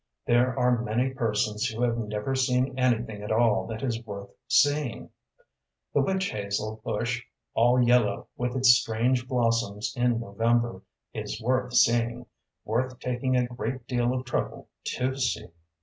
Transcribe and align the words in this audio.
There 0.25 0.57
are 0.57 0.81
many 0.81 1.11
persons 1.13 1.65
who 1.67 1.83
have 1.83 1.95
never 1.95 2.33
seen 2.33 2.73
anything 2.75 3.21
at 3.21 3.31
all 3.31 3.67
that 3.67 3.83
is 3.83 4.03
worth 4.03 4.31
seeing. 4.47 5.11
The 5.93 6.01
witch 6.01 6.31
hazel 6.31 6.81
bush, 6.83 7.21
all 7.53 7.79
yellow 7.79 8.27
with 8.35 8.55
its 8.55 8.71
strange 8.73 9.27
blossoms 9.27 9.93
in 9.95 10.19
November, 10.19 10.81
is 11.13 11.39
worth 11.39 11.73
seeing, 11.75 12.25
worth 12.65 12.97
taking 12.99 13.35
a 13.35 13.45
great 13.45 13.85
deal 13.85 14.11
of 14.11 14.25
trouble 14.25 14.69
to 14.85 15.15
see. 15.17 15.49